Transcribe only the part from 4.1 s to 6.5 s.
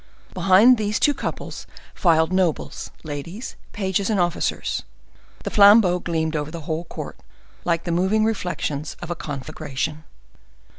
officers; the flambeaux gleamed over